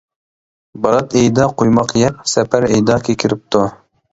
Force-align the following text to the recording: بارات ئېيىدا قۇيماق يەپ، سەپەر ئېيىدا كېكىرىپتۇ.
بارات 0.85 1.13
ئېيىدا 1.19 1.45
قۇيماق 1.63 1.93
يەپ، 2.01 2.25
سەپەر 2.33 2.67
ئېيىدا 2.71 2.99
كېكىرىپتۇ. 3.11 3.63